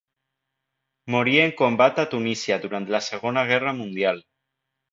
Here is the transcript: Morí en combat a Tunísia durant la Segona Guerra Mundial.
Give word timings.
Morí 1.15 1.35
en 1.41 1.53
combat 1.59 2.01
a 2.05 2.07
Tunísia 2.15 2.59
durant 2.65 2.89
la 2.97 3.05
Segona 3.11 3.47
Guerra 3.53 3.77
Mundial. 3.85 4.27